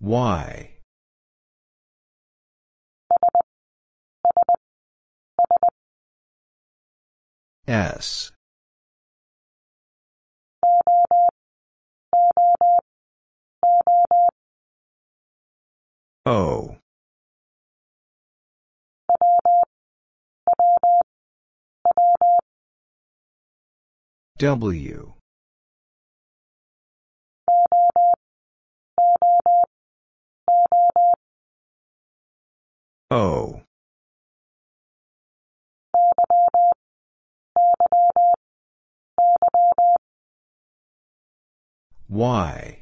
[0.00, 0.70] Y.
[7.66, 8.32] S.
[16.24, 16.76] O.
[24.38, 25.19] W.
[33.12, 33.60] O.
[42.08, 42.76] Y.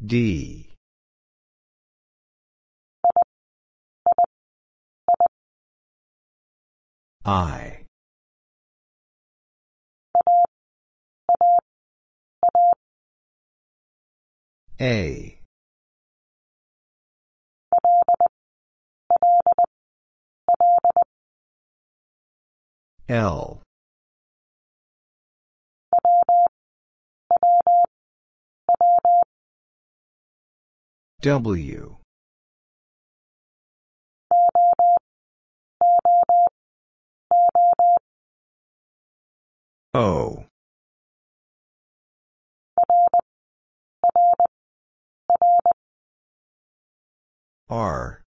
[0.00, 0.74] D.
[7.24, 7.75] I.
[14.80, 15.40] A.
[23.08, 23.62] L.
[31.22, 31.96] W.
[39.94, 40.44] O.
[47.68, 48.22] R.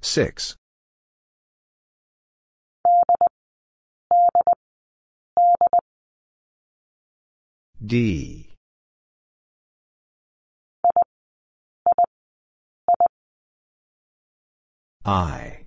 [0.00, 0.56] Six.
[7.84, 8.54] D.
[15.04, 15.66] I.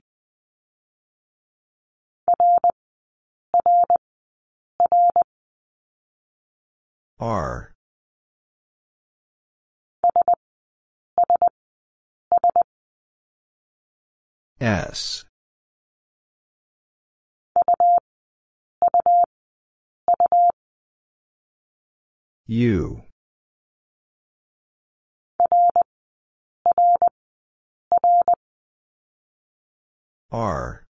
[7.19, 7.73] R.
[14.61, 15.25] S.
[22.47, 23.03] U.
[30.31, 30.85] R.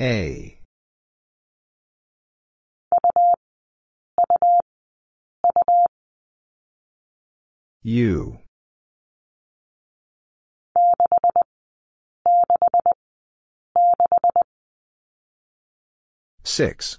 [0.00, 0.60] A.
[7.82, 8.38] U.
[16.44, 16.98] Six.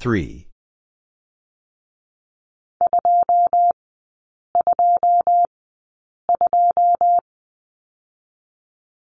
[0.00, 0.45] Three.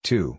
[0.04, 0.38] Two.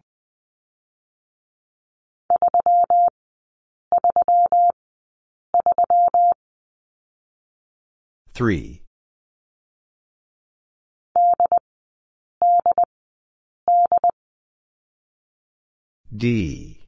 [8.34, 8.82] Three.
[16.16, 16.84] D.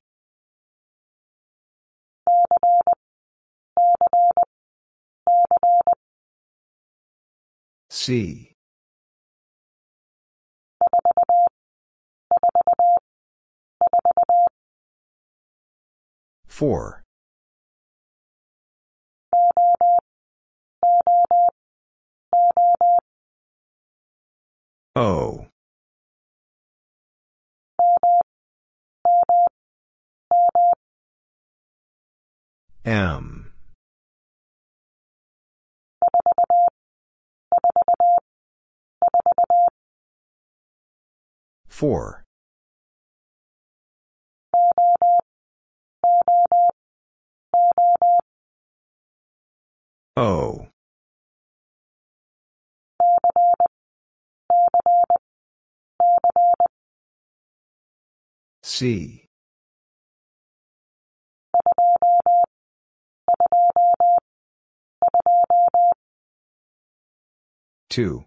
[7.96, 8.52] C.
[16.46, 17.02] Four.
[24.94, 25.46] O.
[32.84, 33.45] M.
[41.76, 42.24] Four.
[50.16, 50.68] O.
[58.62, 59.26] C.
[67.90, 68.24] Two.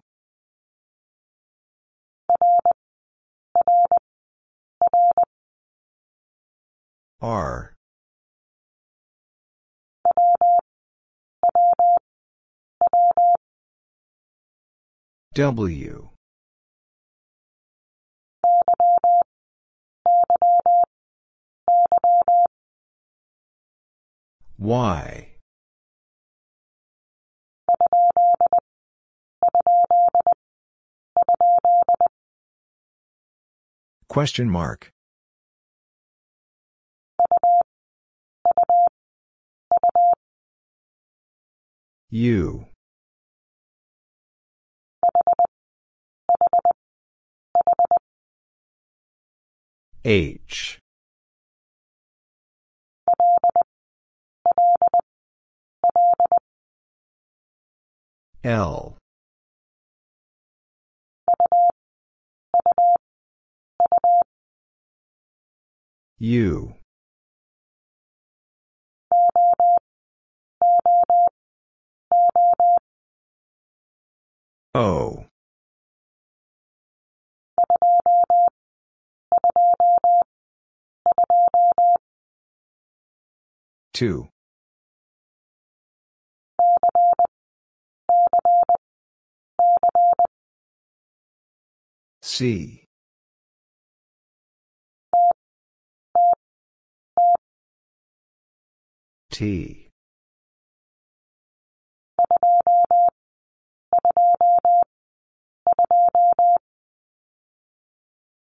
[7.20, 7.74] R.
[15.34, 16.10] W.
[24.58, 25.30] Y.
[34.10, 34.90] Question mark.
[42.10, 42.66] U.
[50.04, 50.80] H.
[58.42, 58.99] L.
[66.22, 66.74] U.
[74.74, 75.24] O.
[83.94, 84.28] Two.
[92.20, 92.79] C.
[99.40, 99.88] T.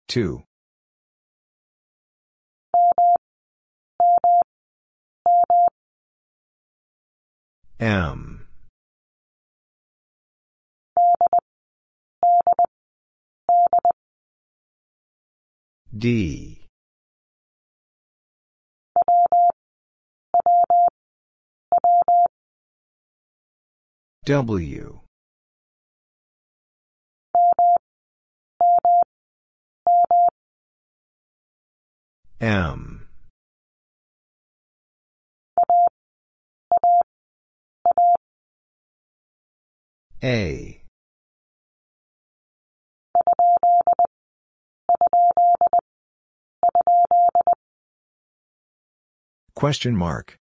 [0.07, 0.45] Two.
[7.81, 8.47] M.
[15.99, 16.54] D.
[24.25, 25.01] W.
[32.41, 33.07] M.
[40.23, 40.81] A.
[49.55, 50.37] Question mark.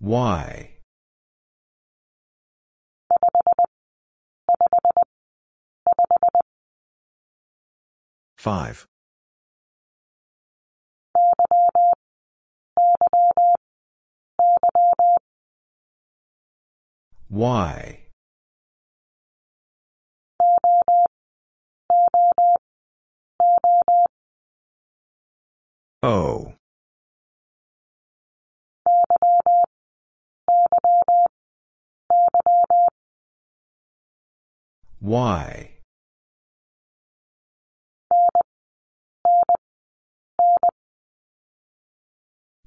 [0.00, 0.70] Y.
[8.36, 8.86] Five.
[17.30, 18.03] Y.
[26.06, 26.52] O.
[35.00, 35.70] Y.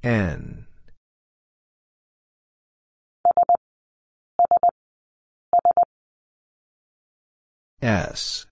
[0.02, 0.66] N.
[7.84, 8.48] S.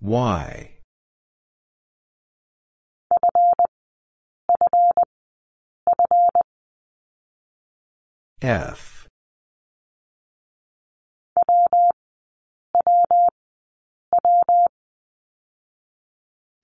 [0.00, 0.76] Y.
[8.40, 9.08] F.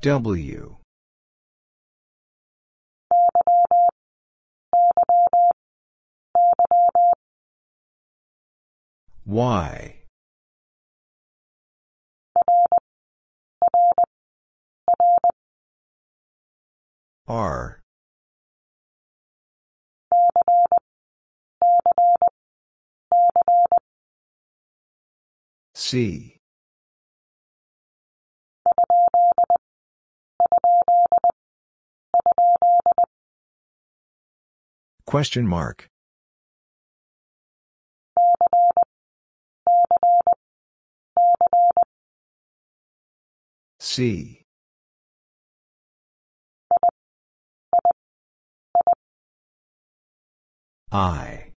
[0.03, 0.77] W.
[9.25, 10.02] Y.
[17.29, 17.81] R.
[25.75, 26.39] C.
[35.07, 35.89] Question mark.
[43.79, 44.42] C.
[50.93, 51.53] I.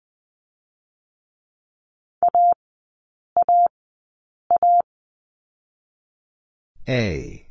[6.88, 7.48] A.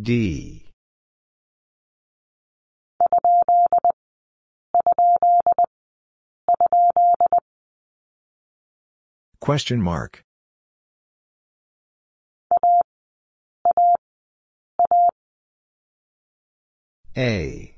[0.00, 0.70] D.
[9.40, 10.22] Question mark.
[17.16, 17.76] A.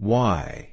[0.00, 0.68] Y.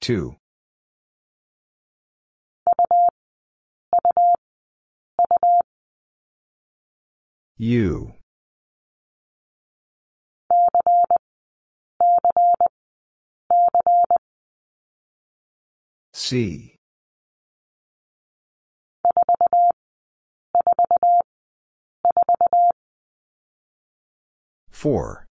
[0.00, 0.36] Two.
[7.58, 8.15] U.
[16.26, 16.74] C.
[24.72, 25.24] Four.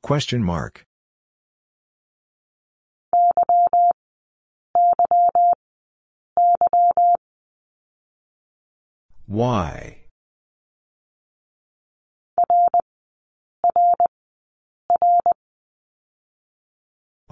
[0.00, 0.84] Question mark.
[9.28, 10.01] Y.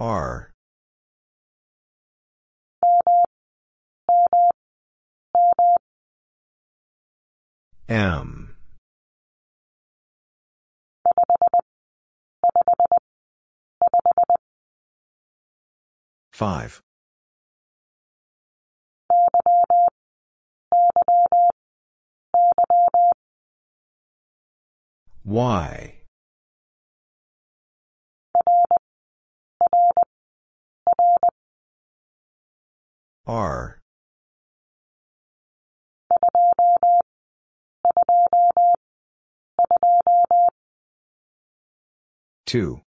[0.01, 0.49] R.
[7.87, 8.55] M.
[16.31, 16.81] Five.
[25.23, 26.00] Y.
[33.31, 33.79] R.
[42.45, 42.81] Two.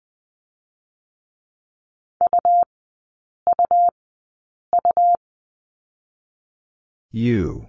[7.12, 7.66] U.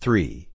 [0.00, 0.51] Three.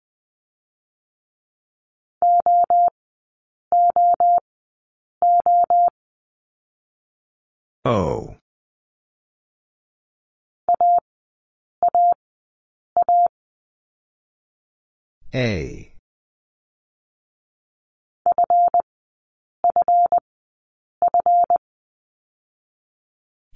[7.84, 8.36] O.
[15.34, 15.92] A.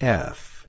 [0.01, 0.67] F.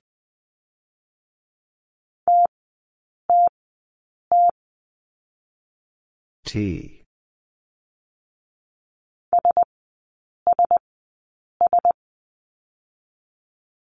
[6.44, 6.97] T.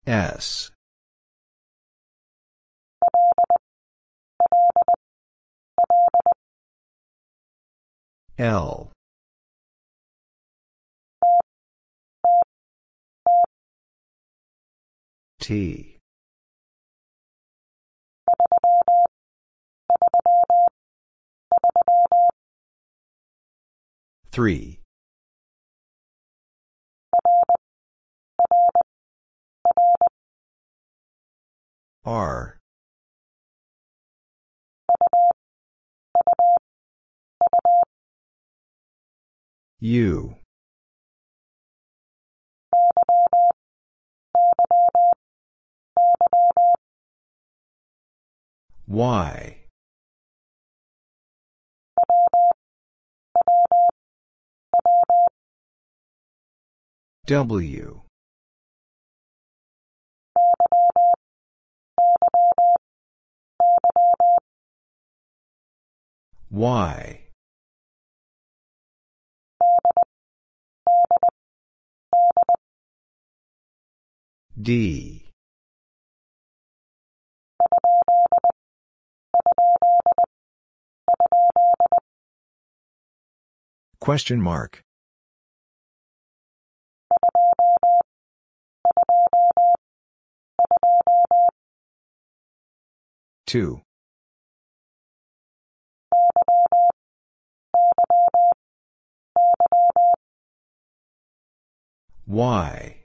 [0.07, 0.69] S.
[8.37, 8.91] L.
[15.39, 15.97] T.
[24.31, 24.79] Three.
[32.05, 32.59] R.
[39.79, 40.35] U.
[48.87, 49.65] Y.
[57.25, 58.04] W.
[66.51, 67.21] Y.
[74.61, 75.29] D.
[83.99, 84.81] Question mark.
[93.45, 93.81] Two.
[102.27, 102.97] Y.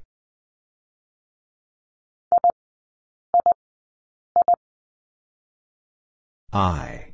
[6.53, 7.13] I.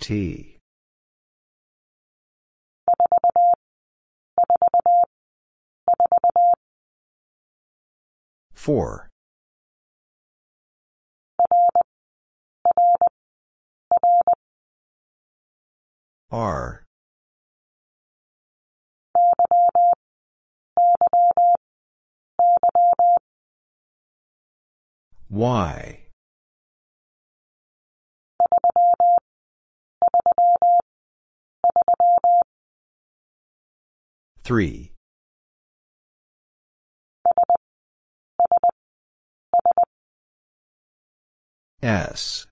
[0.00, 0.60] T.
[8.70, 9.10] Four.
[16.30, 16.84] R.
[25.28, 26.00] Y.
[34.44, 34.89] Three
[41.82, 42.46] S.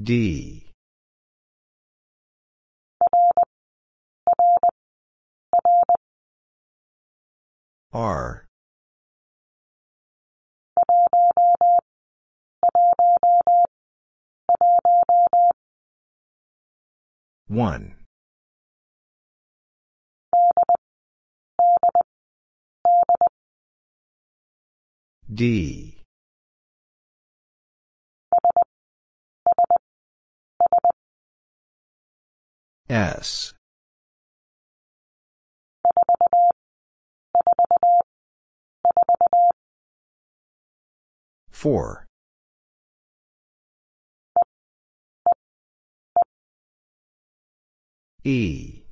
[0.00, 0.70] D.
[7.92, 8.44] R.
[17.46, 17.94] One
[25.32, 26.02] D.
[32.88, 33.54] S.
[41.50, 42.06] Four.
[48.22, 48.84] E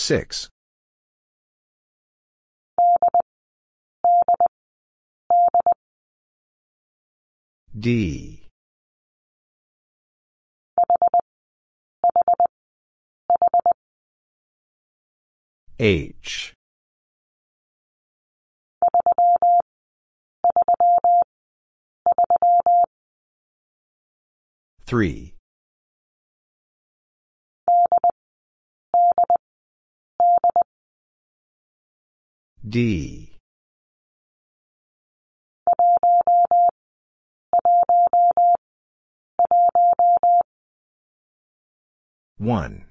[0.00, 0.48] six.
[7.78, 8.48] D.
[15.78, 16.54] H.
[24.84, 25.34] Three
[32.70, 33.32] D.
[42.38, 42.84] One.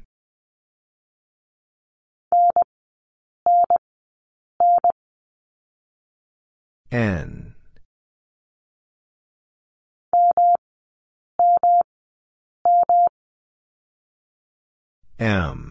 [6.91, 7.55] N.
[15.19, 15.68] M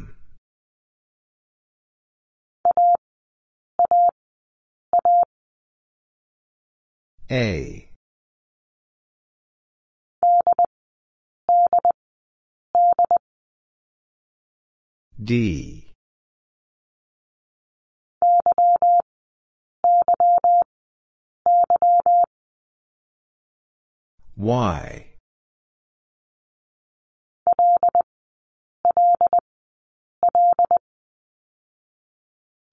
[7.31, 7.91] A.
[15.23, 15.93] D.
[24.37, 25.05] Y.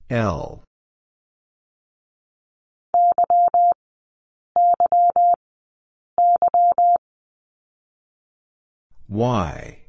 [0.08, 0.65] L
[9.08, 9.86] Y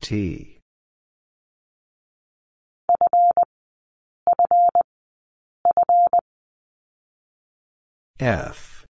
[0.00, 0.60] T.
[8.18, 8.86] F.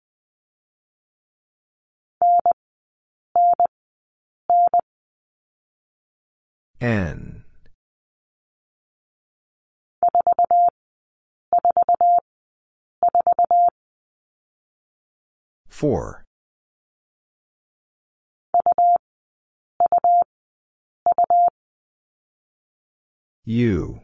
[6.80, 7.37] N
[15.78, 16.24] four.
[23.46, 24.02] U.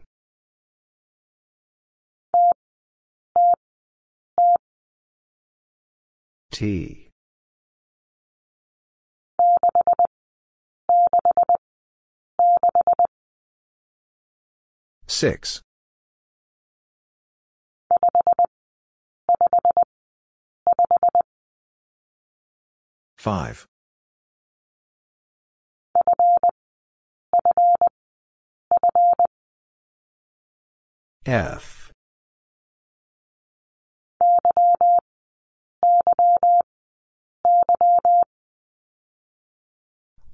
[6.51, 7.09] T.
[15.07, 15.61] Six
[23.23, 23.65] five.
[31.25, 31.93] F.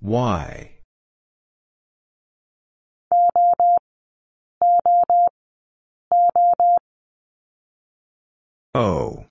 [0.01, 0.79] Y
[8.79, 9.25] O.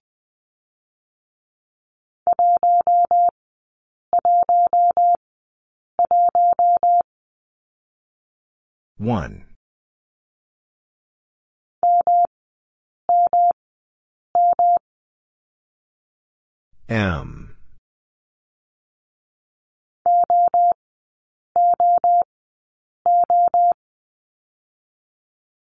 [8.98, 9.46] One.
[16.90, 17.56] M.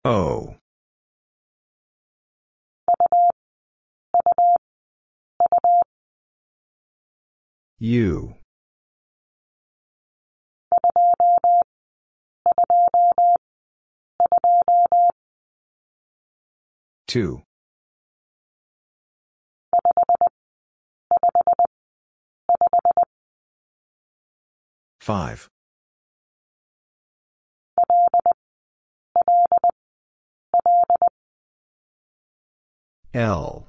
[0.07, 0.57] O.
[7.79, 8.35] U.
[17.07, 17.43] Two.
[25.01, 25.51] Five.
[33.13, 33.69] L.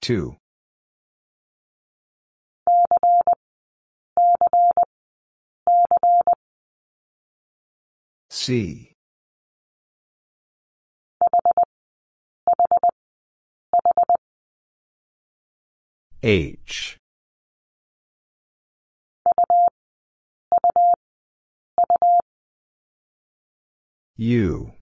[0.00, 0.36] Two.
[8.30, 8.92] C.
[16.24, 16.98] H.
[24.16, 24.72] U.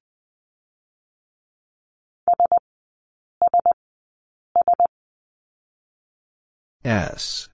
[6.85, 7.49] S.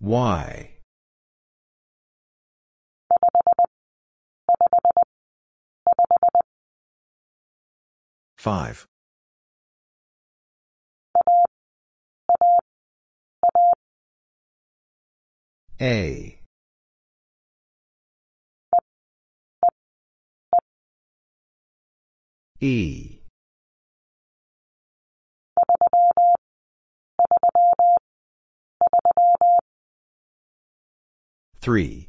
[0.00, 0.70] Y.
[8.38, 8.86] Five.
[15.80, 16.35] A.
[22.60, 23.20] E.
[31.60, 32.08] Three.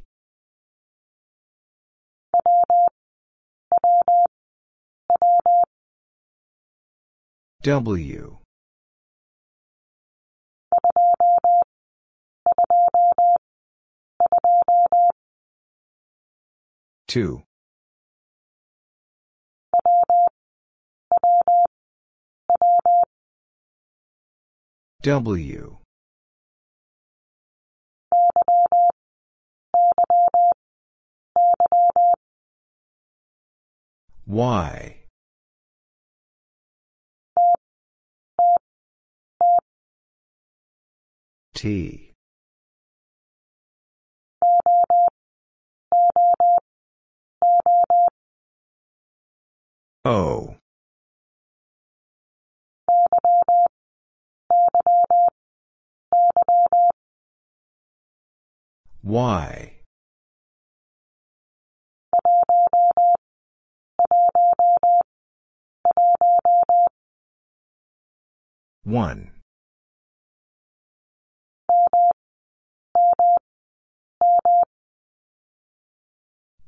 [7.63, 8.37] W.
[17.07, 17.43] Two.
[25.01, 25.77] W.
[34.27, 35.03] Y.
[41.53, 42.11] T.
[50.03, 50.55] O.
[59.03, 59.73] Y.
[68.83, 69.31] One.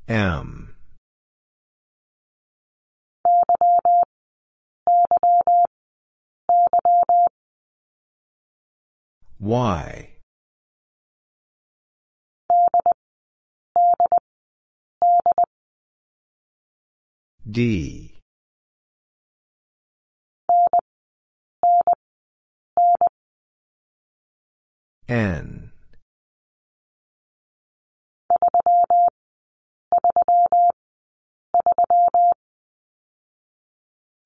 [0.08, 0.59] M.
[9.40, 10.10] Y.
[17.50, 18.18] D.
[25.08, 25.72] N.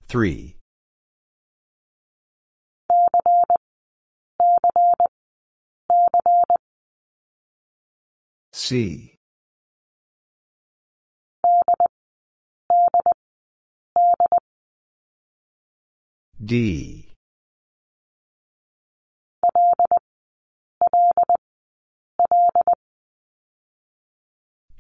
[0.08, 0.53] Three.
[8.52, 9.14] C.
[16.44, 17.12] D.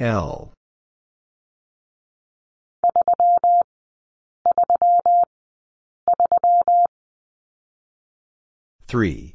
[0.00, 0.52] L.
[8.86, 9.34] Three.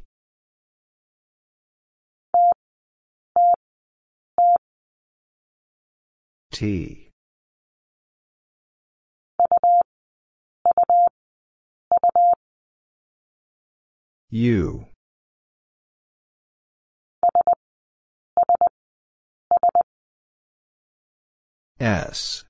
[6.59, 7.09] T.
[14.29, 14.85] U.
[21.79, 22.43] S.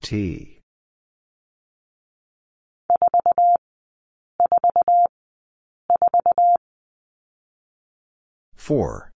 [0.00, 0.58] T.
[8.68, 9.10] Four.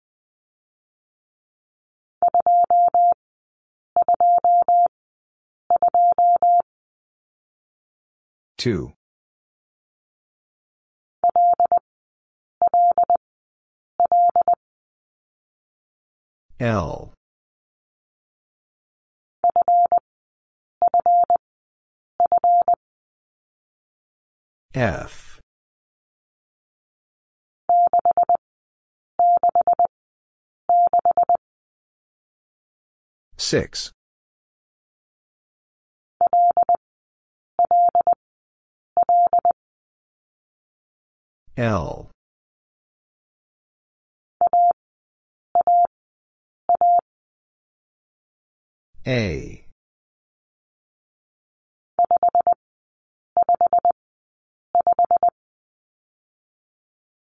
[8.59, 8.93] Two.
[16.59, 17.13] L.
[24.75, 25.28] F.
[33.37, 33.91] Six.
[41.57, 42.09] L.
[49.07, 49.65] A.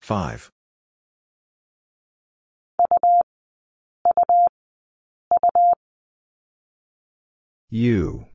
[0.02, 0.55] Five.
[7.70, 8.26] U.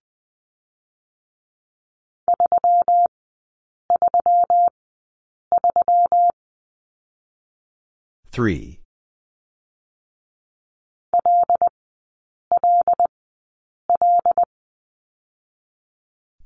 [8.33, 8.81] Three.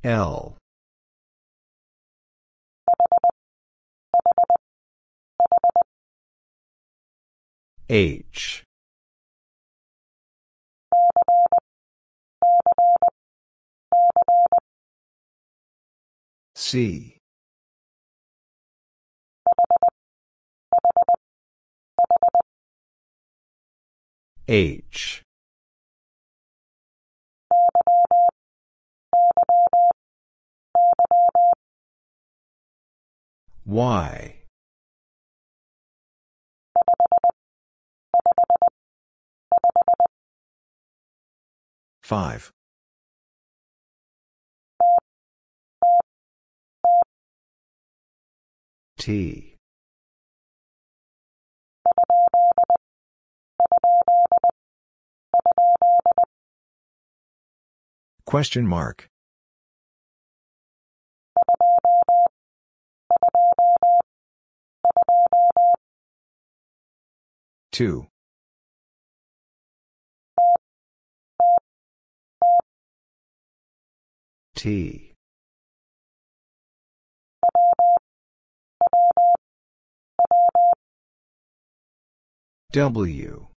[0.05, 0.57] L.
[7.89, 8.65] H.
[16.55, 17.19] C.
[24.47, 25.23] H.
[33.67, 34.45] Y.
[42.05, 42.53] Five.
[48.99, 49.57] T.
[58.27, 59.09] Question mark.
[67.73, 68.09] Two.
[82.73, 83.49] W.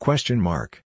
[0.00, 0.82] Question mark.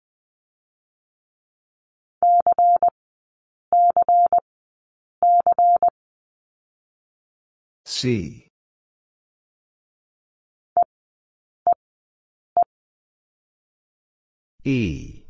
[7.85, 8.44] C.
[14.67, 15.25] E.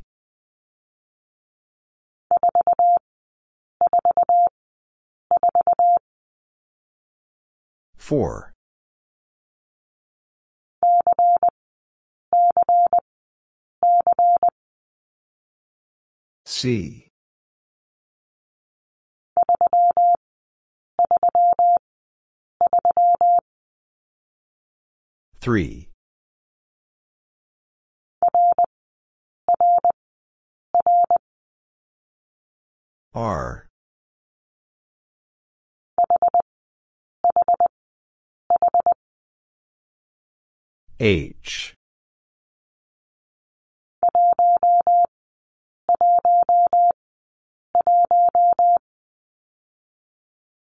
[7.97, 8.53] Four.
[16.47, 17.09] C.
[25.41, 25.89] Three.
[33.15, 33.67] R.
[40.99, 41.75] H.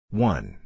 [0.09, 0.57] One.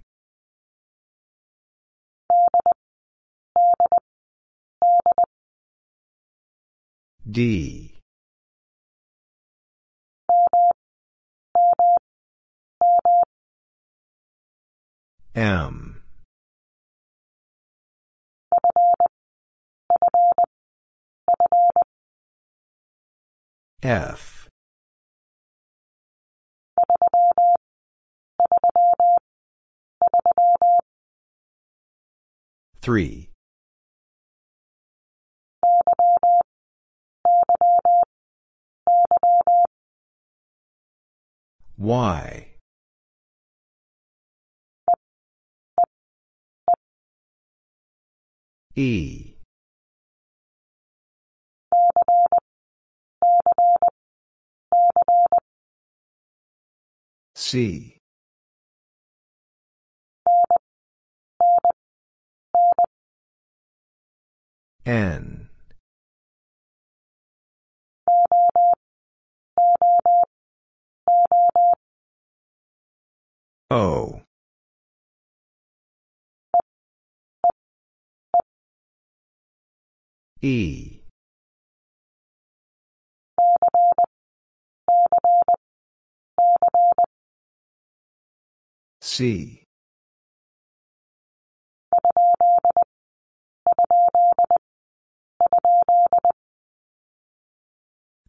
[7.29, 7.94] D.
[15.35, 16.01] M.
[23.83, 24.47] F.
[32.81, 33.29] Three.
[41.77, 42.54] Y.
[48.77, 49.35] E.
[57.33, 57.97] C.
[64.85, 65.49] N.
[73.71, 74.24] O.
[80.41, 80.99] E.
[89.01, 89.63] C.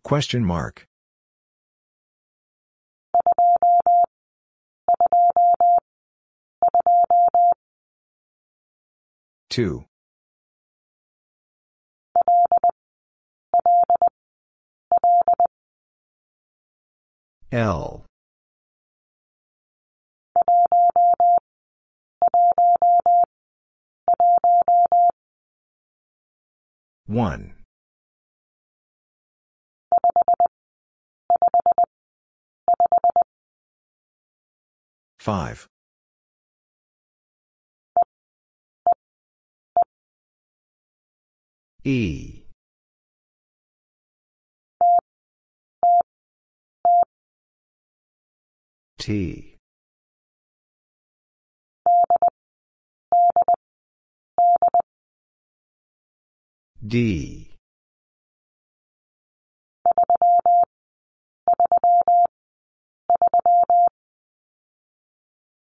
[0.02, 0.86] Question mark.
[9.50, 9.86] Two.
[17.52, 18.04] L.
[27.06, 27.54] One.
[35.20, 35.68] Five.
[41.84, 42.35] E.
[49.06, 49.54] T.
[56.84, 57.54] D.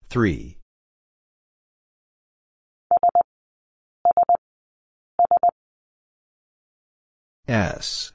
[0.08, 0.58] Three.
[7.48, 8.12] S.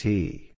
[0.00, 0.54] T.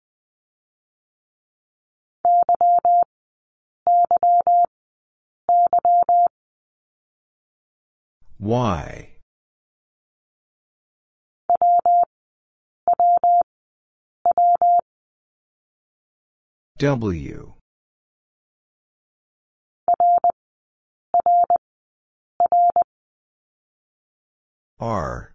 [8.39, 9.09] Y.
[16.79, 17.55] W.
[24.79, 25.32] R.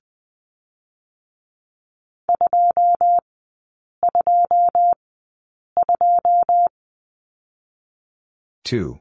[8.64, 9.00] Two.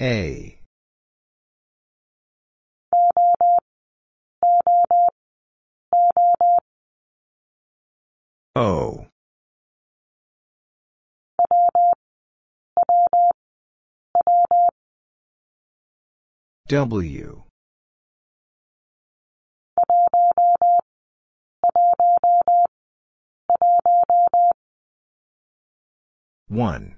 [0.00, 0.58] A.
[8.56, 9.06] O.
[16.68, 17.42] W.
[26.48, 26.96] One.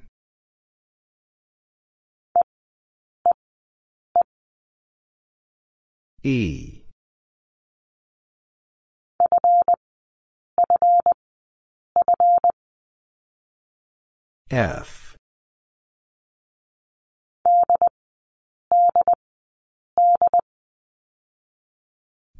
[6.22, 6.82] E.
[14.50, 15.16] F.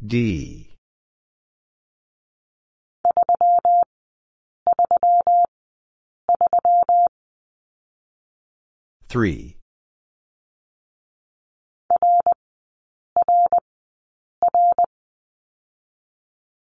[0.06, 0.63] D.
[9.14, 9.58] Three.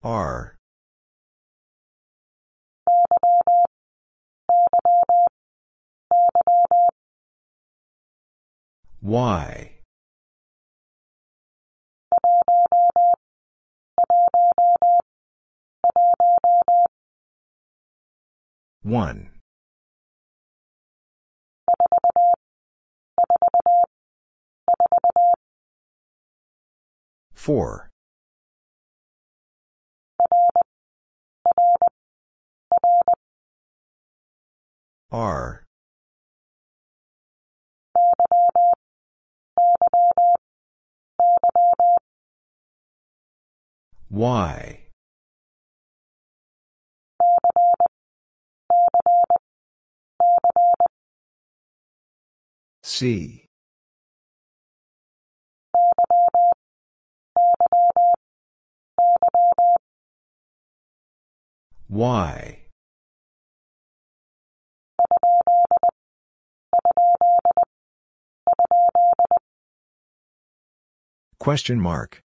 [0.04, 0.58] R.
[9.02, 9.72] Y.
[18.84, 19.35] One.
[27.34, 27.92] Four.
[35.12, 35.64] R.
[44.10, 44.85] Y.
[52.88, 53.48] C.
[61.90, 62.60] Y.
[71.40, 72.22] Question mark.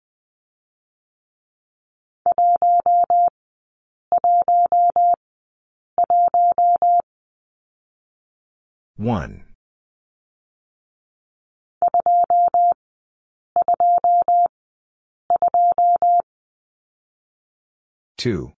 [8.97, 9.50] One.
[18.17, 18.53] Two.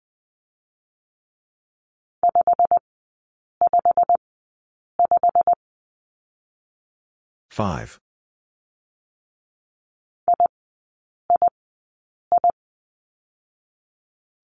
[7.52, 8.00] Five.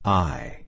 [0.03, 0.05] I.
[0.05, 0.65] I.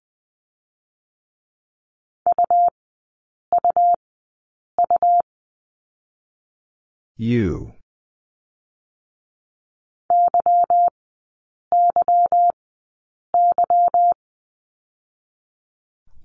[7.17, 7.78] U.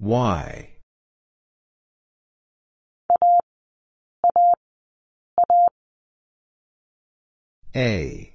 [0.01, 0.71] Y.
[7.75, 8.35] A.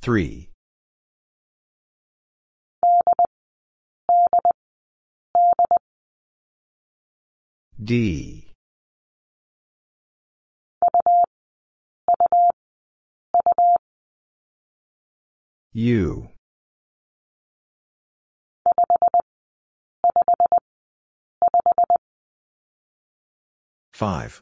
[0.00, 0.53] Three.
[7.84, 8.50] D.
[15.74, 16.30] U.
[23.92, 24.40] Five.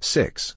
[0.00, 0.56] Six.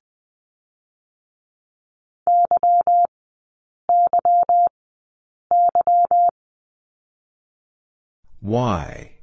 [8.41, 9.19] Y.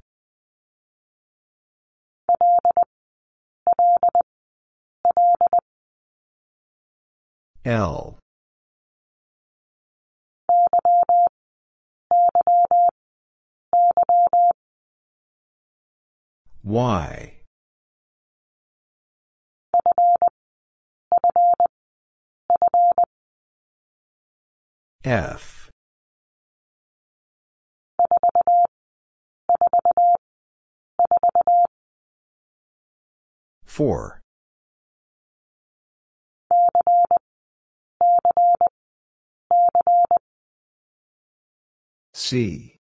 [7.64, 8.18] L.
[16.62, 17.32] Y.
[25.04, 25.65] F.
[33.64, 34.22] Four.
[42.14, 42.78] C.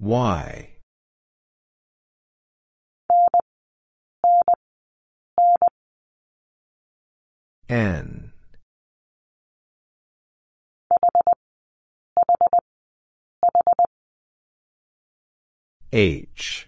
[0.00, 0.70] Y.
[7.68, 8.25] N.
[15.92, 16.66] H.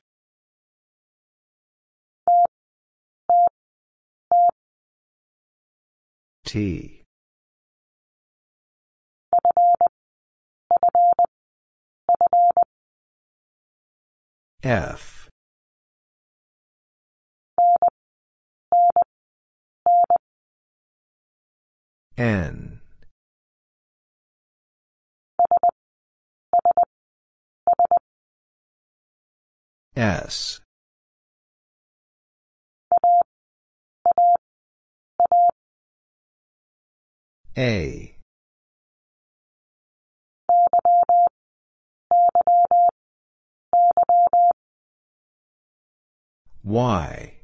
[6.44, 7.02] T.
[14.62, 15.28] F.
[22.16, 22.77] N.
[29.98, 30.60] S.
[37.56, 38.14] A.
[46.62, 47.34] Y.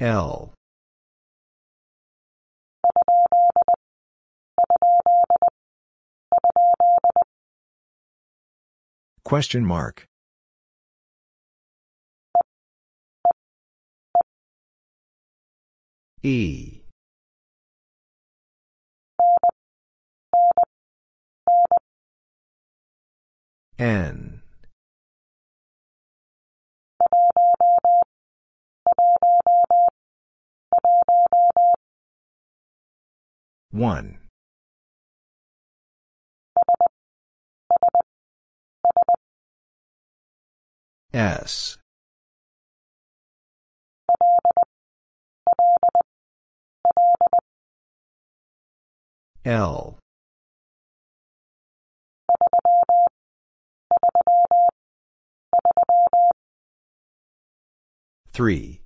[0.00, 0.57] L.
[9.24, 10.06] Question mark.
[16.22, 16.80] E.
[23.78, 24.42] N.
[33.70, 34.17] One.
[41.14, 41.78] S.
[49.44, 49.98] L.
[58.32, 58.82] Three.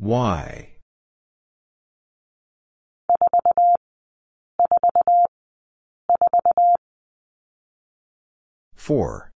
[0.00, 0.67] Y.
[8.74, 9.30] Four.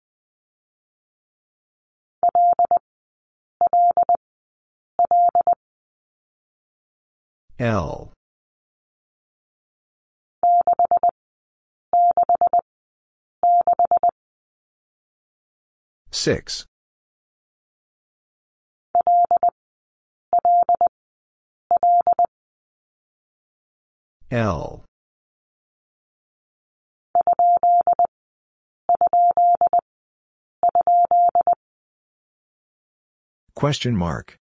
[7.58, 8.12] L.
[16.10, 16.66] Six.
[24.30, 24.84] L.
[33.56, 34.36] Question mark.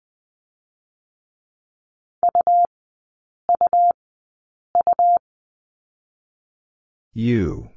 [7.13, 7.69] U.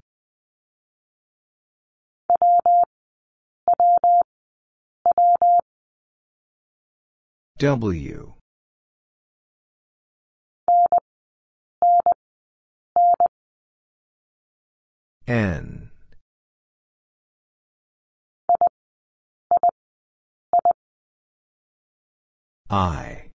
[7.58, 8.39] W.
[15.30, 15.90] N.
[22.68, 23.30] I.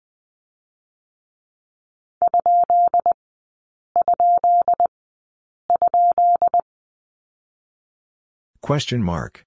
[8.63, 9.45] Question mark.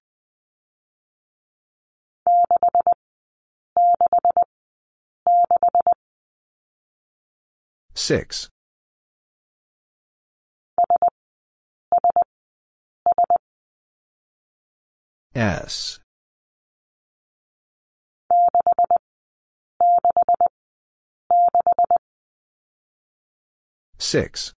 [7.94, 8.48] Six.
[15.36, 16.00] S.
[23.98, 24.54] Six.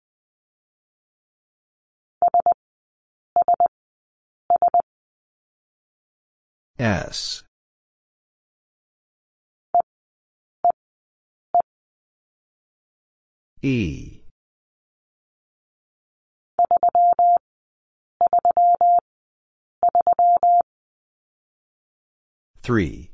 [6.79, 7.43] S.
[13.62, 14.20] E.
[22.67, 23.12] Three.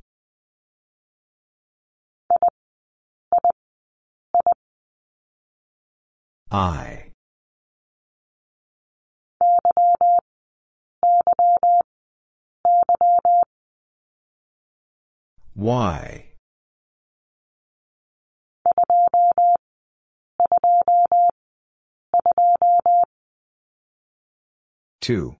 [6.50, 7.12] I.
[15.54, 16.24] Y.
[25.02, 25.36] Two.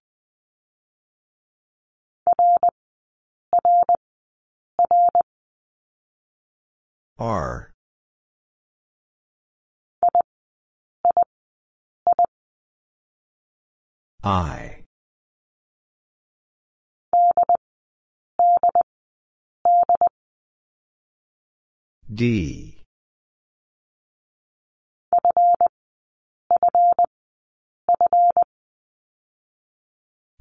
[7.19, 7.73] R.
[14.25, 14.85] I.
[22.13, 22.83] D.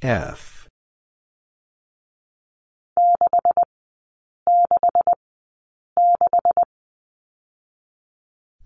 [0.01, 0.50] F.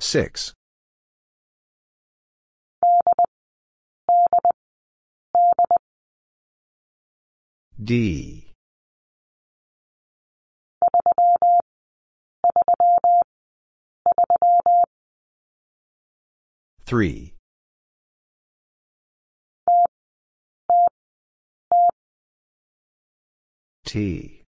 [0.06, 0.54] Six.
[7.84, 8.54] D.
[16.86, 17.34] Three.
[23.86, 24.46] T.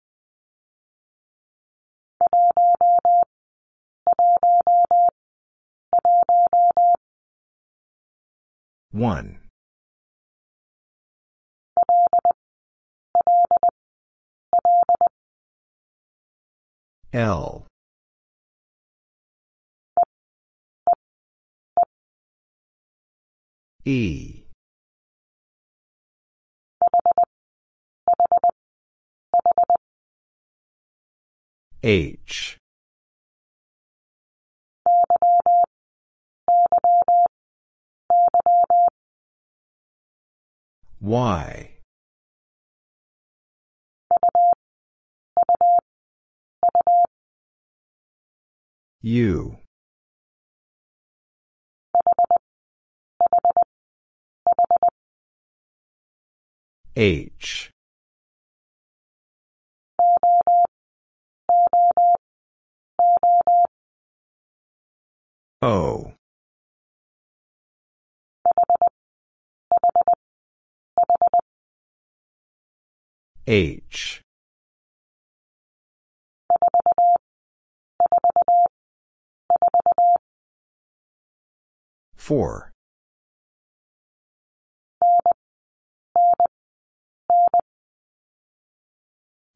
[8.92, 9.40] One.
[17.12, 17.66] L.
[23.86, 24.44] E.
[31.84, 32.58] H.
[41.04, 41.70] Y.
[49.02, 49.58] U.
[56.96, 57.70] H.
[65.62, 66.14] O.
[73.46, 74.22] H.
[82.16, 82.72] Four.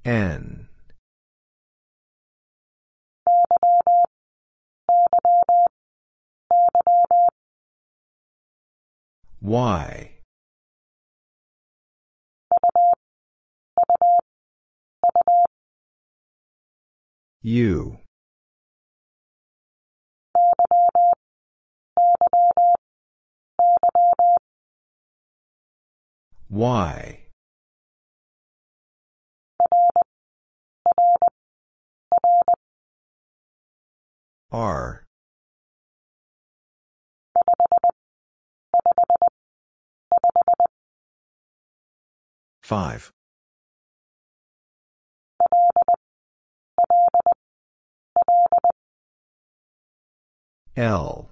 [0.03, 0.67] N.
[9.41, 10.16] Y.
[17.47, 17.99] U.
[26.49, 27.19] Y.
[34.51, 35.05] R.
[42.61, 43.13] Five.
[50.77, 51.27] L.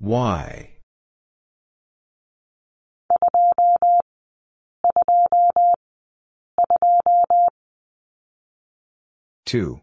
[0.00, 0.68] Y.
[9.44, 9.80] Two.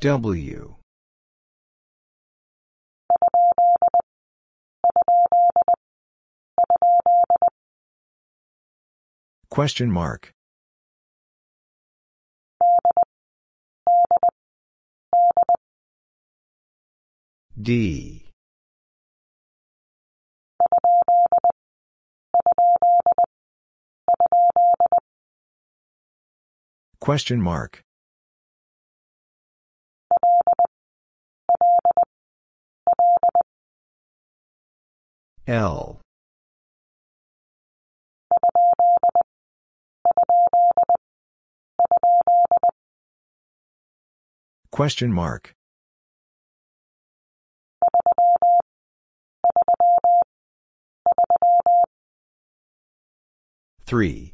[0.00, 0.81] W.
[9.52, 10.32] Question mark.
[17.60, 18.30] D.
[26.98, 27.82] Question mark.
[35.46, 36.01] L.
[44.70, 45.54] Question mark.
[53.84, 54.32] Three.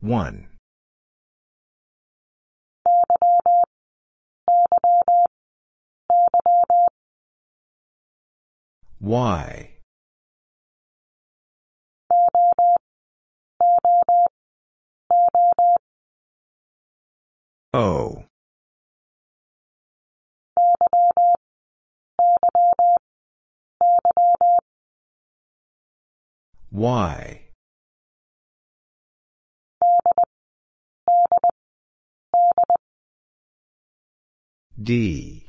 [0.00, 0.46] One.
[9.04, 9.70] Y.
[17.74, 18.24] O.
[26.72, 27.40] Y.
[34.82, 35.43] D.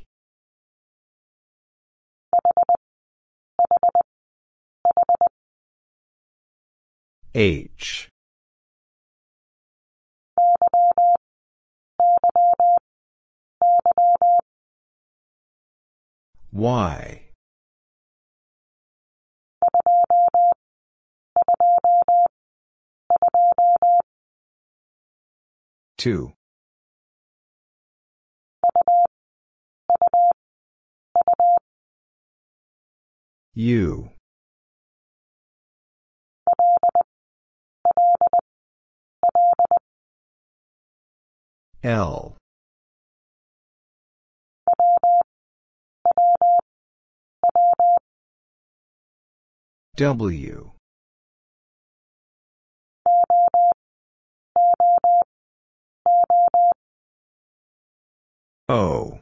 [7.36, 8.08] H.
[16.50, 17.22] Y.
[25.98, 26.32] Two.
[33.52, 34.15] U.
[41.82, 42.36] L.
[49.96, 50.72] W.
[58.68, 59.20] O.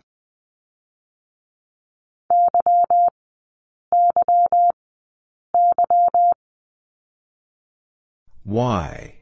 [8.44, 9.13] Y.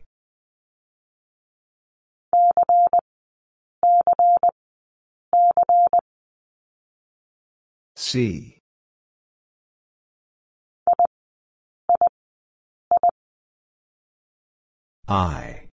[8.13, 8.59] C.
[15.09, 15.69] I.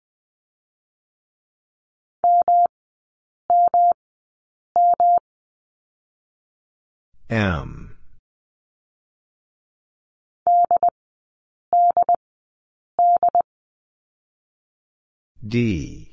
[7.28, 7.96] M.
[15.44, 16.07] D.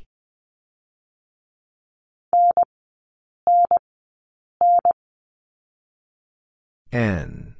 [6.95, 7.55] N.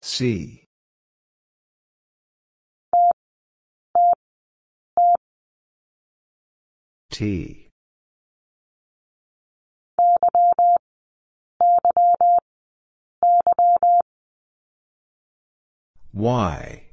[0.00, 0.64] C.
[7.10, 7.68] T.
[16.14, 16.89] Y.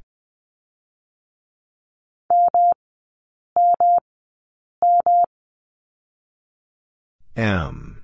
[7.38, 8.02] M.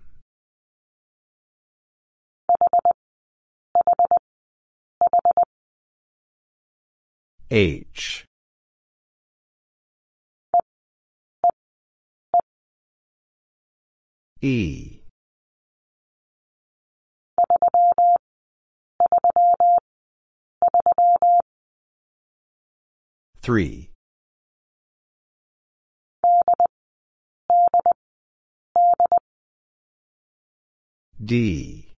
[7.49, 8.25] H.
[14.39, 14.99] E.
[23.41, 23.92] Three.
[31.23, 31.93] D.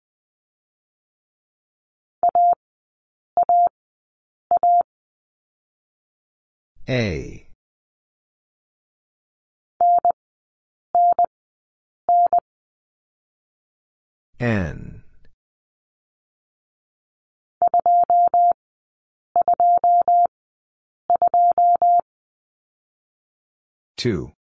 [6.89, 7.47] A.
[14.39, 15.03] N.
[23.95, 24.34] Two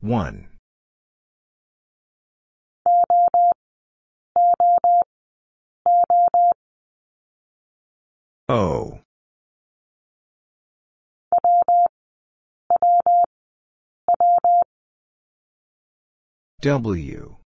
[0.00, 0.48] one.
[8.48, 9.00] O.
[16.62, 17.39] W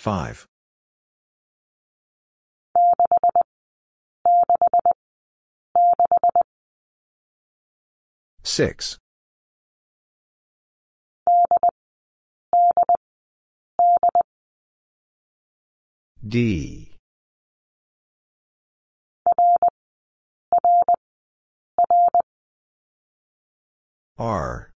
[0.00, 0.46] five.
[8.42, 8.96] Six.
[16.26, 16.96] D.
[24.18, 24.69] R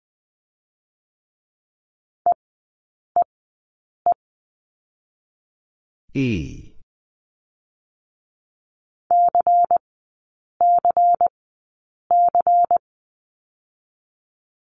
[6.16, 6.74] E.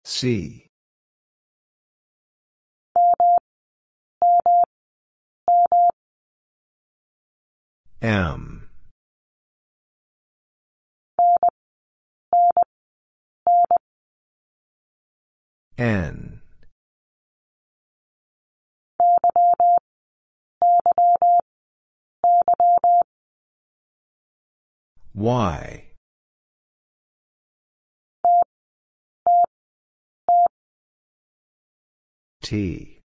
[0.04, 0.66] C.
[8.02, 8.68] M.
[15.78, 16.35] N
[25.16, 25.86] Y
[32.42, 33.00] T.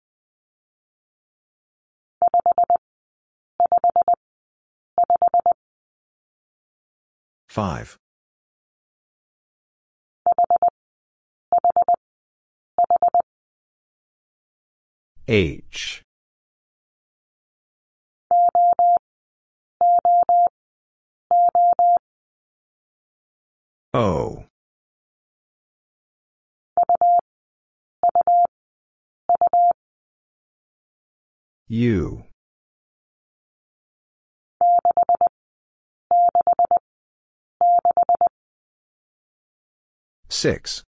[7.48, 7.98] Five.
[15.28, 16.07] H
[23.94, 24.46] O.
[31.70, 32.24] U.
[40.30, 40.84] Six.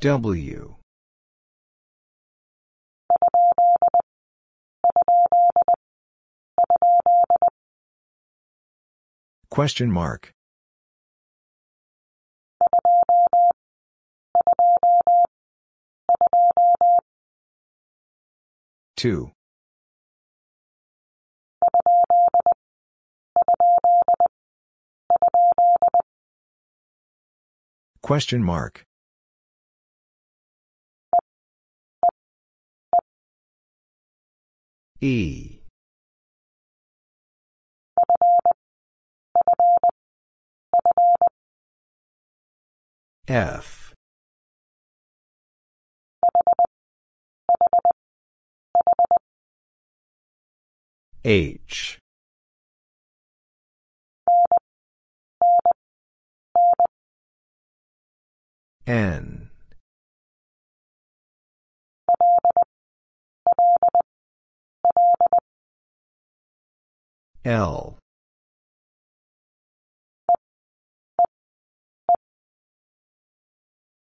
[0.00, 0.75] W
[9.50, 10.32] Question mark.
[18.96, 19.30] Two.
[28.02, 28.84] Question mark.
[35.00, 35.60] E.
[43.28, 43.92] F.
[51.24, 51.98] H.
[58.86, 59.45] N.
[67.46, 67.96] L.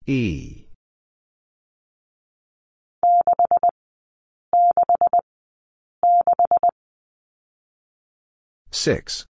[0.07, 0.64] E.
[8.70, 9.26] Six.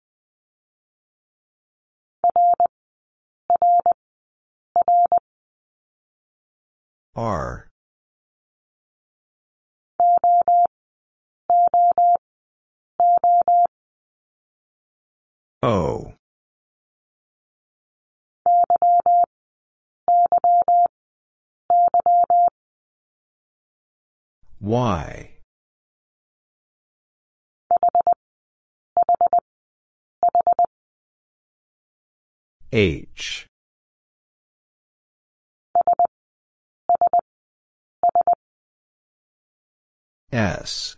[7.16, 7.70] R.
[15.68, 16.14] O.
[24.62, 25.32] Y.
[32.72, 33.48] H.
[40.32, 40.98] S.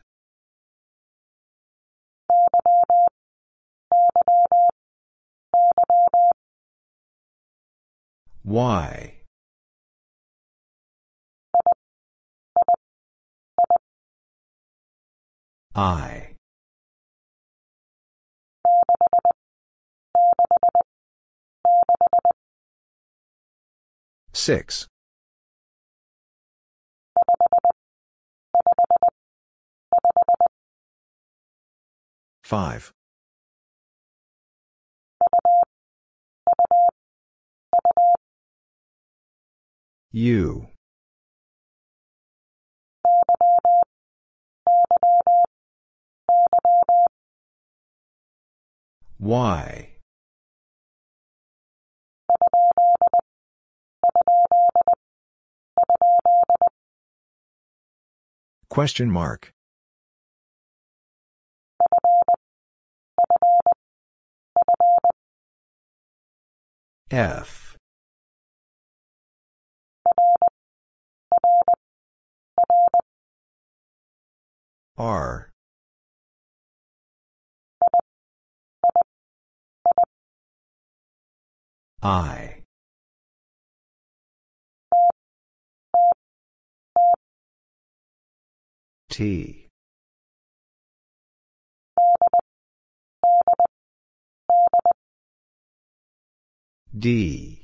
[8.43, 9.13] Y.
[15.75, 16.35] I.
[24.33, 24.87] Six.
[32.43, 32.93] Five.
[40.17, 40.65] U.
[49.19, 49.89] Y.
[58.69, 59.53] Question mark.
[67.11, 67.66] F.
[74.97, 75.51] R.
[82.01, 82.63] I.
[89.09, 89.67] T.
[96.97, 97.56] D.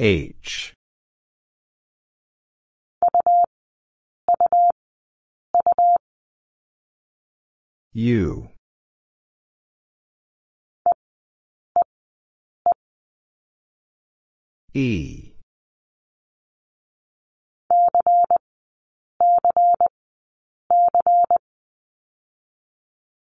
[0.00, 0.74] H.
[7.92, 8.48] U.
[14.72, 15.32] E.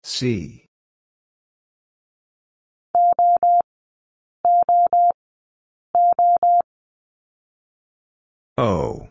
[0.03, 0.67] C.
[8.59, 9.09] O.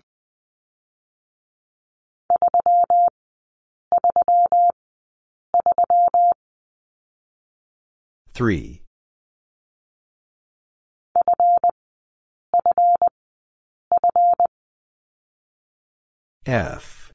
[8.34, 8.84] Three.
[16.45, 17.11] F.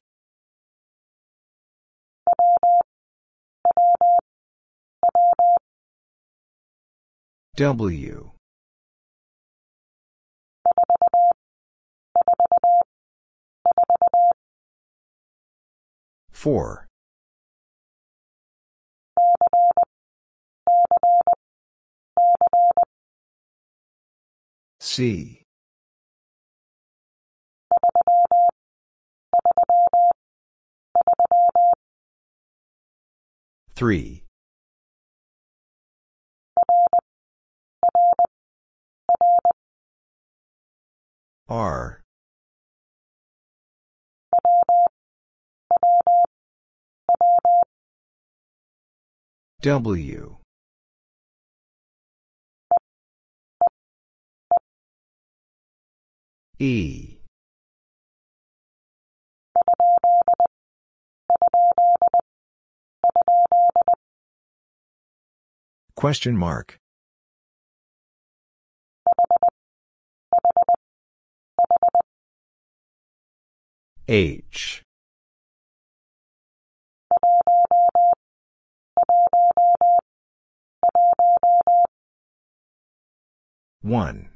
[7.55, 8.32] W.
[16.31, 16.87] Four.
[24.81, 25.43] C.
[33.75, 34.22] Three.
[41.53, 42.01] R.
[49.61, 50.37] W.
[56.57, 57.17] E.
[65.95, 66.79] Question mark.
[74.07, 74.83] H.
[83.81, 84.29] One.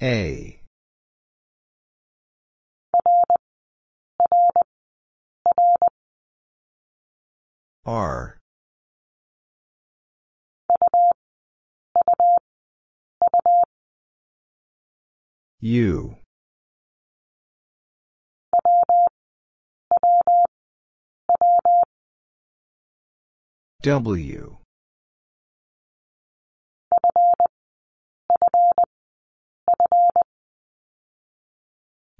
[0.00, 0.60] A.
[7.84, 8.38] R.
[15.60, 16.16] U
[23.82, 24.58] W.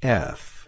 [0.03, 0.67] F.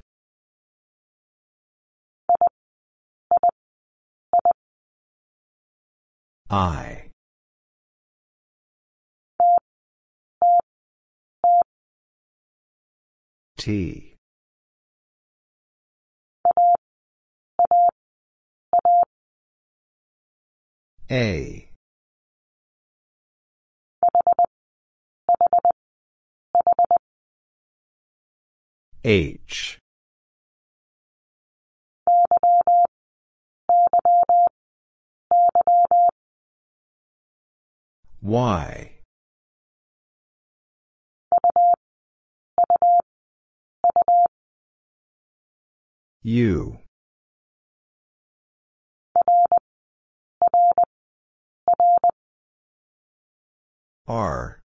[6.49, 7.04] I.
[13.65, 14.15] T.
[21.11, 21.71] A.
[29.03, 29.79] H.
[38.21, 38.94] Y
[46.27, 46.79] U
[54.09, 54.61] R.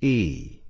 [0.00, 0.60] E.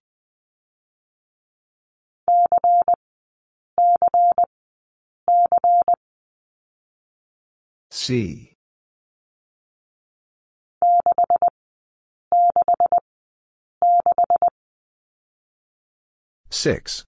[7.91, 8.53] C
[16.57, 17.05] Six.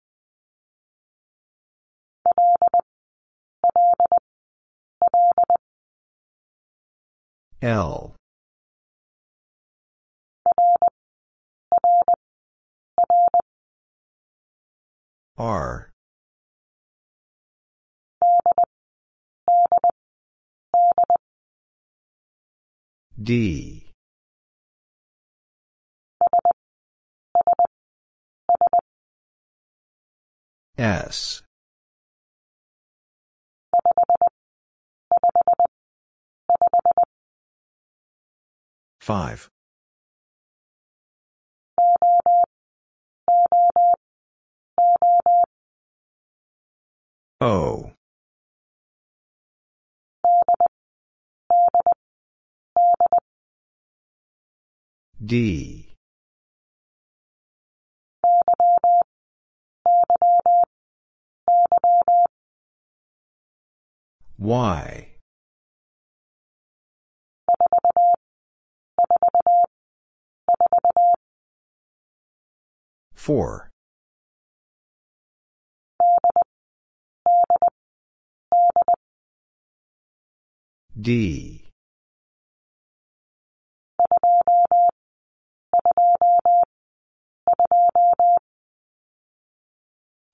[7.63, 8.15] L.
[15.39, 15.91] R.
[23.21, 23.78] D
[30.79, 31.43] S
[39.01, 39.49] Five.
[47.41, 47.93] O.
[55.24, 55.78] D.
[64.39, 65.09] Y.
[73.14, 73.71] Four.
[81.01, 81.71] D.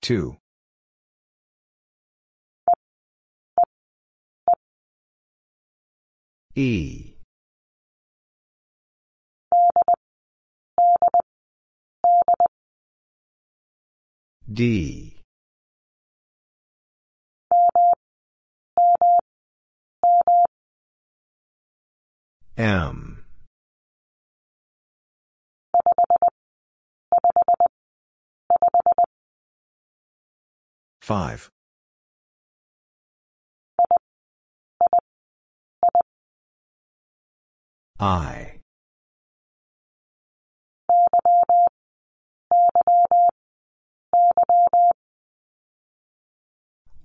[0.01, 0.37] Two.
[6.57, 7.15] E.
[14.47, 15.17] D.
[22.57, 23.25] M.
[31.01, 31.51] Five.
[37.99, 38.59] I.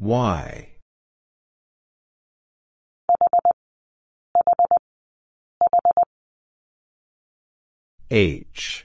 [0.00, 0.66] Y.
[8.10, 8.84] H.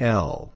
[0.00, 0.49] L.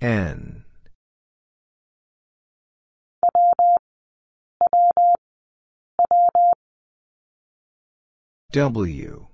[0.00, 0.62] N.
[8.52, 9.26] W.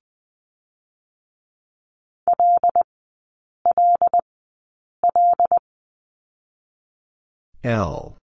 [7.62, 8.16] L.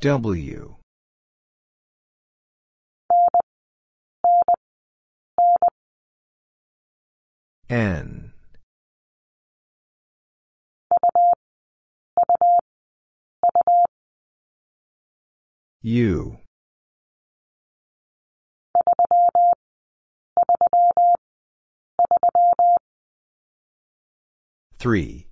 [0.00, 0.77] W.
[7.70, 8.32] N.
[15.82, 16.38] U.
[24.78, 25.26] Three.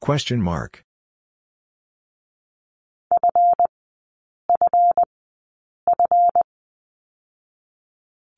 [0.00, 0.87] Question mark.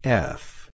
[0.03, 0.70] F.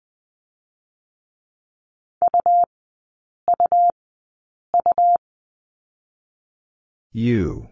[7.14, 7.70] U.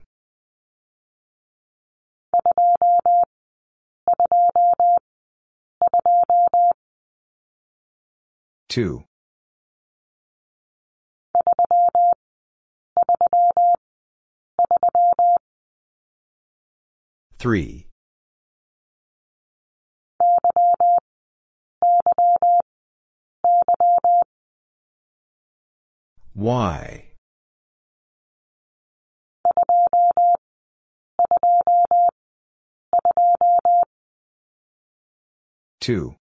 [8.69, 9.03] Two.
[17.37, 17.87] Three.
[26.35, 27.05] Y.
[35.79, 36.15] Two.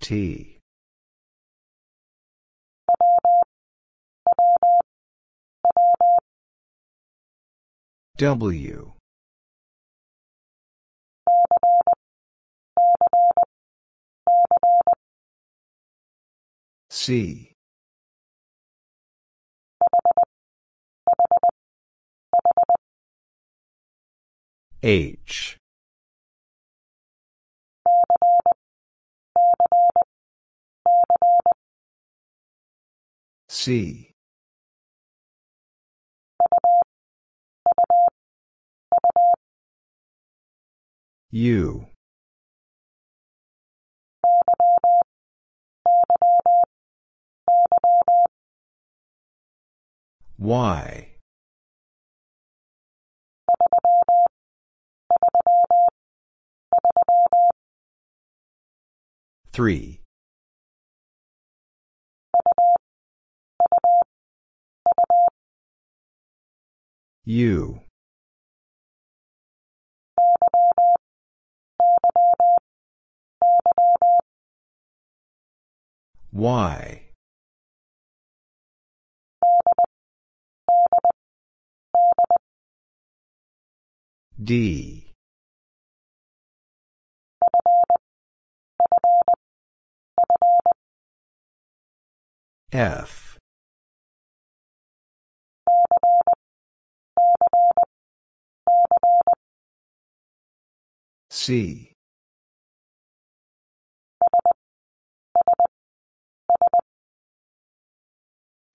[0.00, 0.58] T.
[8.18, 8.97] W.
[16.90, 17.54] C.
[24.82, 25.56] H.
[33.48, 34.07] C.
[41.30, 41.86] U.
[50.38, 51.08] Y.
[59.52, 60.00] Three.
[67.26, 67.80] U.
[76.32, 77.08] Y.
[84.40, 85.12] D.
[92.70, 93.38] F.
[101.30, 101.92] C.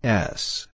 [0.04, 0.68] S.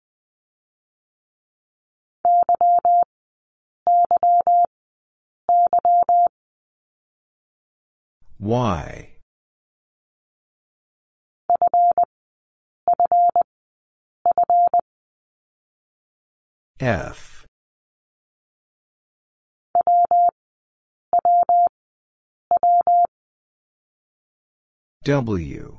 [8.39, 9.09] Y.
[16.79, 17.45] F.
[25.03, 25.78] W.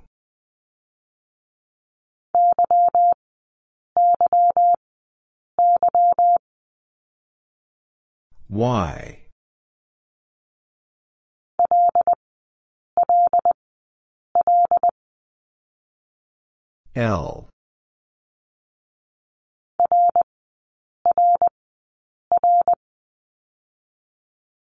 [8.49, 9.19] Y.
[16.97, 17.49] L.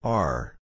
[0.04, 0.56] R.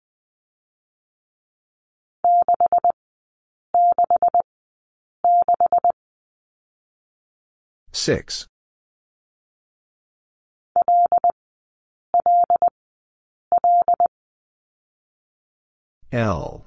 [7.92, 8.48] Six.
[16.11, 16.66] L.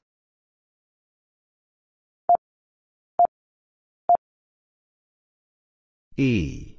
[6.16, 6.76] E.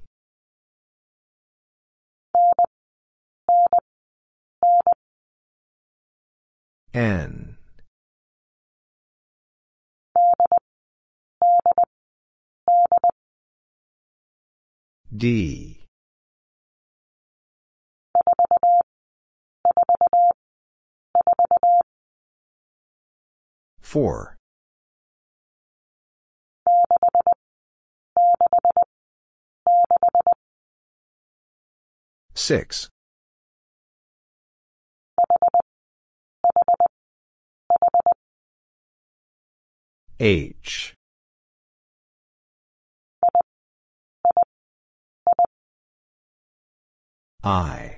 [6.94, 7.57] N.
[15.15, 15.73] D.
[23.94, 24.38] Four.
[32.34, 32.90] Six.
[40.20, 40.95] H.
[47.44, 47.93] I.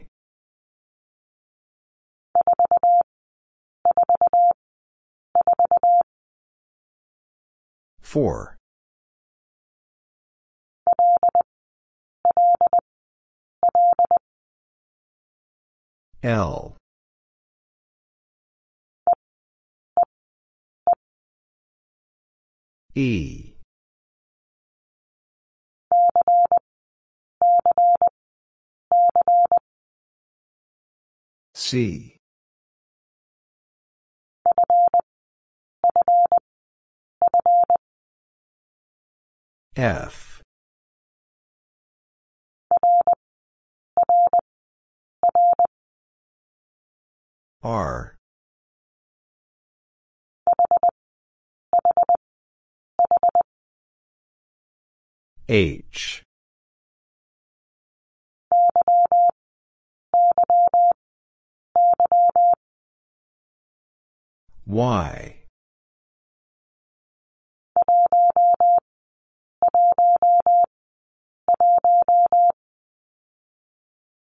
[8.01, 8.55] 4.
[16.23, 16.75] L.
[22.95, 23.55] E.
[31.53, 32.14] C.
[39.75, 40.41] F.
[47.61, 48.15] R.
[55.49, 56.23] H.
[64.65, 65.34] Y.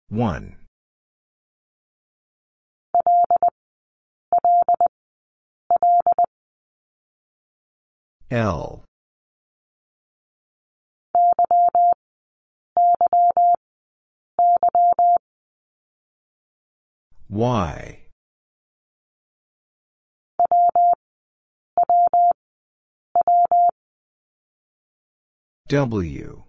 [0.09, 0.55] One.
[8.31, 8.83] L.
[17.29, 18.07] Y.
[25.67, 26.43] W.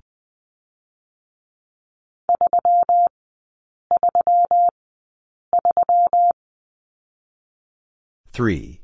[8.33, 8.81] Three.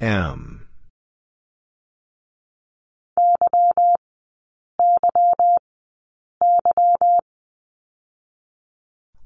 [0.00, 0.66] M.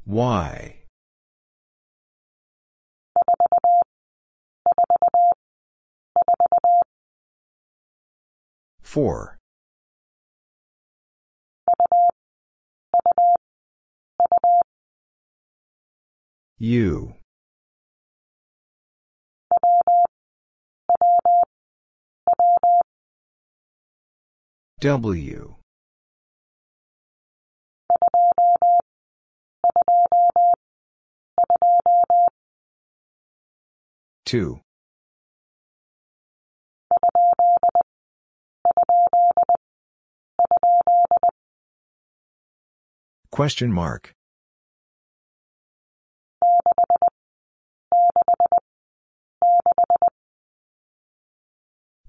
[0.05, 0.82] Y.
[8.93, 9.39] Four.
[16.59, 17.15] U.
[24.81, 25.55] W.
[34.27, 34.61] Two.
[43.31, 44.13] Question mark.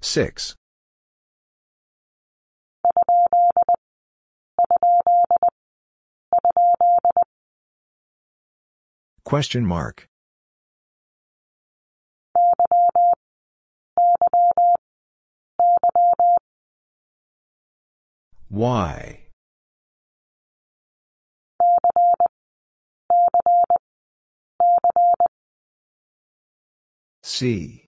[0.01, 0.55] Six.
[9.23, 10.07] Question mark.
[18.53, 19.19] Y.
[27.23, 27.87] C.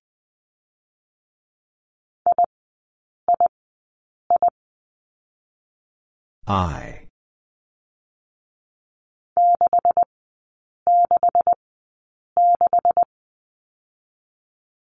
[6.47, 7.07] I.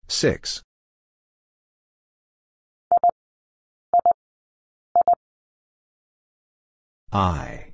[0.09, 0.63] Six.
[7.11, 7.73] I.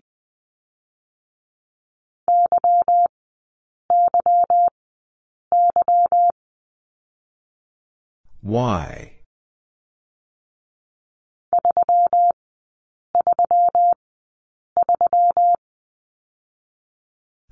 [8.43, 9.11] Y.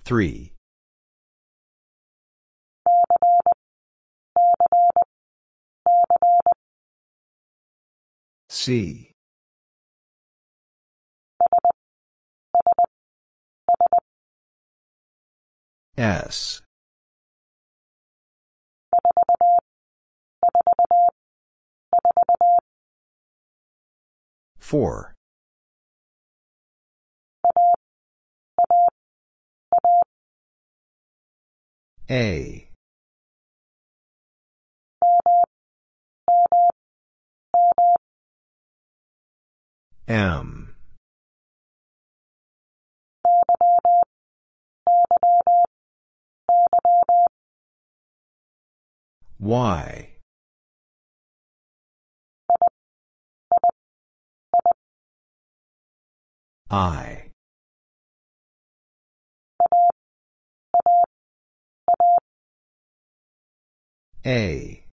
[0.04, 0.52] Three.
[8.48, 9.11] C.
[15.96, 16.62] S.
[24.58, 25.14] Four.
[32.10, 32.68] A.
[40.08, 40.61] M.
[49.42, 50.08] Y.
[56.70, 57.32] I.
[64.24, 64.86] A.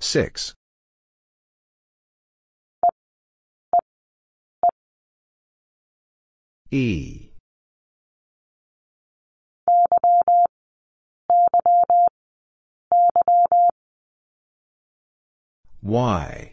[0.00, 0.54] Six.
[6.76, 7.32] E.
[15.82, 16.52] Y.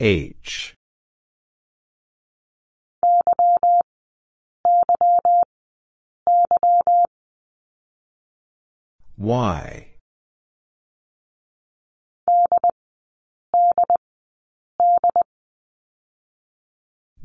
[0.00, 0.74] H.
[9.16, 9.91] Y.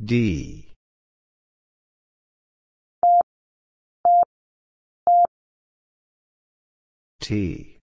[0.08, 0.72] D.
[7.20, 7.78] T.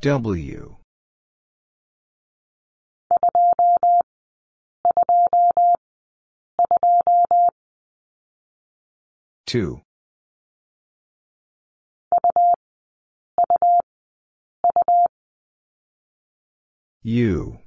[0.00, 0.76] W.
[9.46, 9.82] Two.
[17.04, 17.58] U.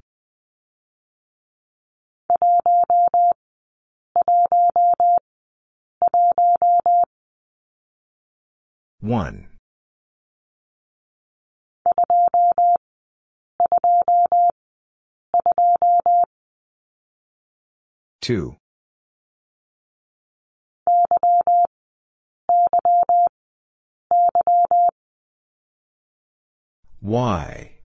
[9.00, 9.48] One.
[18.22, 18.56] Two.
[27.02, 27.75] Y.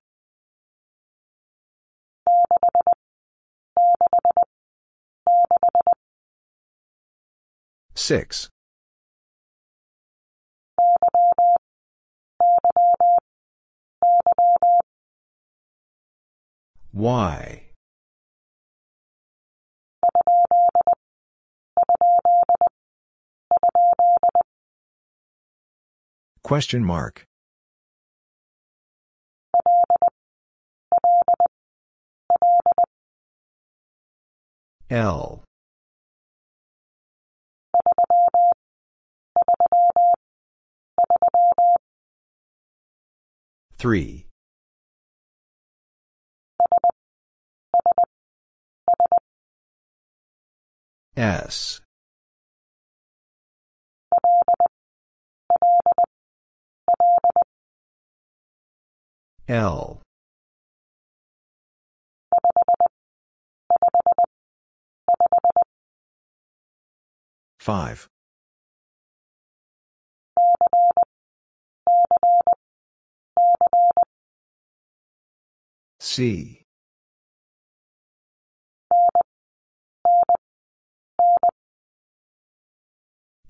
[7.96, 8.50] Six.
[16.94, 17.64] Y.
[26.44, 27.26] Question mark.
[34.92, 35.42] L.
[43.78, 44.28] Three.
[51.16, 51.80] S.
[59.48, 60.02] L.
[67.62, 68.10] Five.
[76.00, 76.64] C.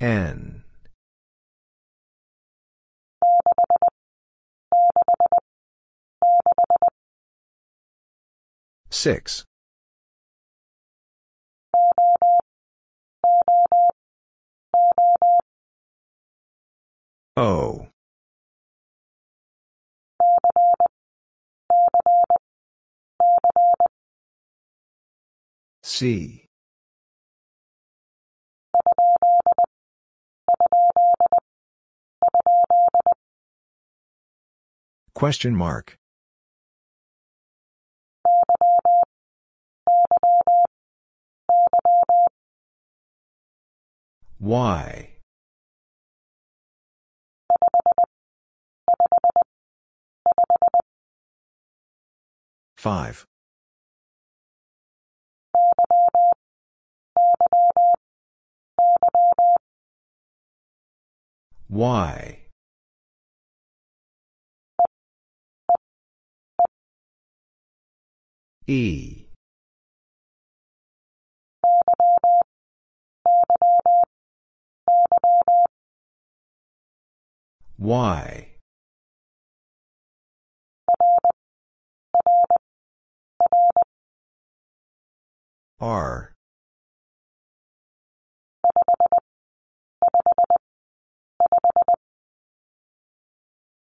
[0.01, 0.63] N.
[8.89, 9.45] Six.
[17.37, 17.87] O.
[25.81, 26.45] C.
[35.13, 35.97] Question mark.
[44.41, 45.07] Y.
[52.75, 53.25] Five.
[61.69, 62.37] Y.
[68.67, 69.27] E.
[77.81, 78.47] Y.
[85.79, 86.33] R.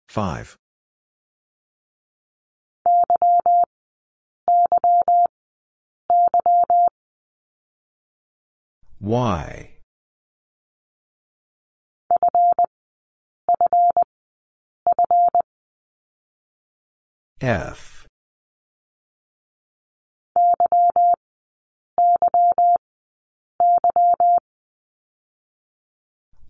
[0.06, 0.56] Five.
[9.00, 9.77] Y.
[17.40, 18.06] F.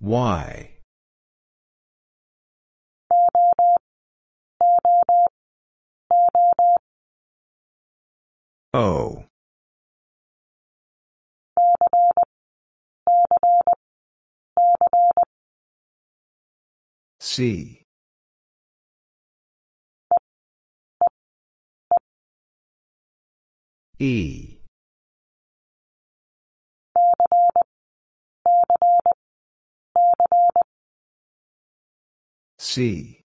[0.01, 0.79] Y.
[8.73, 9.25] O.
[17.29, 17.83] C.
[23.99, 24.59] E.
[32.57, 33.21] C.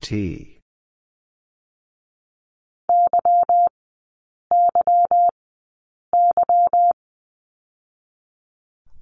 [0.00, 0.51] T.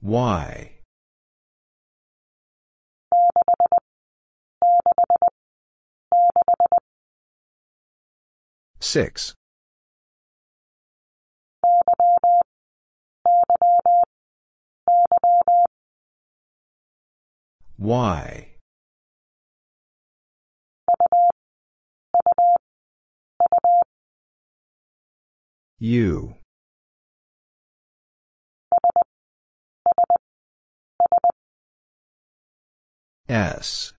[0.03, 0.71] Y.
[8.81, 9.35] Six.
[17.79, 18.47] Y.
[25.79, 26.40] U.
[33.31, 33.93] S.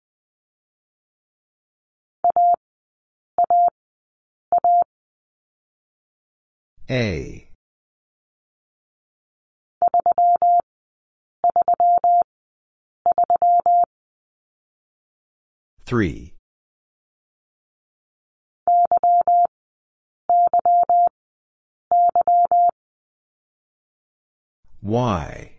[6.91, 7.49] A.
[15.87, 16.35] Three.
[24.83, 25.50] Y.